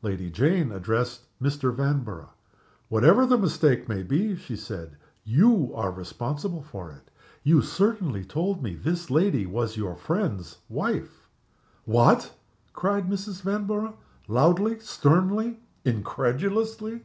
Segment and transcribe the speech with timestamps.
[0.00, 1.70] Lady Jane addressed Mr.
[1.70, 2.30] Vanborough.
[2.88, 7.10] "Whatever the mistake may be," she said, "you are responsible for it.
[7.42, 11.28] You certainly told me this lady was your friend's wife."
[11.84, 12.32] "What!!!"
[12.72, 13.42] cried Mrs.
[13.42, 17.02] Vanborough loudly, sternly, incredulously.